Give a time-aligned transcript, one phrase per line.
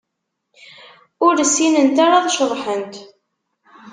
[1.25, 2.93] Ur ssinent ara ad ceḍḥent.